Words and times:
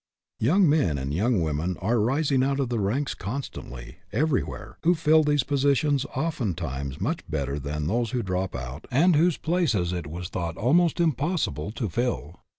Young 0.39 0.67
men 0.67 0.97
and 0.97 1.13
young 1.13 1.41
women 1.43 1.77
are 1.79 1.99
rising 1.99 2.41
out 2.43 2.59
of 2.59 2.69
the 2.69 2.79
ranks 2.79 3.13
constantly, 3.13 3.97
everywhere, 4.11 4.79
who 4.81 4.95
fill 4.95 5.23
these 5.23 5.43
positions 5.43 6.05
oftentimes 6.15 6.99
much 6.99 7.19
better 7.29 7.59
than 7.59 7.85
those 7.85 8.09
who 8.09 8.23
drop 8.23 8.55
out 8.55 8.87
and 8.89 9.15
whose 9.15 9.37
places 9.37 9.93
it 9.93 10.07
was 10.07 10.29
thought 10.29 10.57
almost 10.57 10.99
impossible 10.99 11.69
to 11.73 11.87
fill. 11.87 12.39